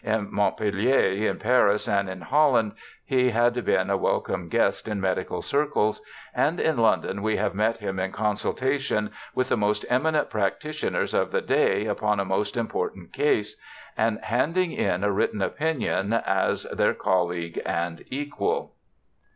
[0.03, 2.71] In Montpellier, in Paris, and in Holland
[3.05, 6.01] he had been a welcome guest in medical circles,
[6.33, 11.29] and in London we have met him in consultation with the most eminent practitioners of
[11.29, 13.55] the day upon a most important case,
[13.95, 18.71] and handing in a written opinion as their colleague and equal.